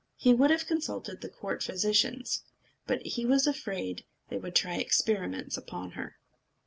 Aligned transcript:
He 0.15 0.33
would 0.33 0.49
have 0.49 0.65
consulted 0.65 1.21
the 1.21 1.29
court 1.29 1.61
physicians; 1.61 2.41
but 2.87 3.05
he 3.05 3.23
was 3.23 3.45
afraid 3.45 4.03
they 4.29 4.39
would 4.39 4.55
try 4.55 4.77
experiments 4.77 5.57
upon 5.57 5.91
her. 5.91 6.15